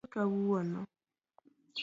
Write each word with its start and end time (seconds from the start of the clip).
Welo 0.03 0.07
biro 0.07 0.13
kawuono 0.23 0.79